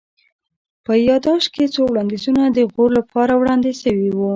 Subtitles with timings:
[0.85, 4.29] په يا ياداشت کي څو وړانديزونه د غور لپاره وړاندي سوي وه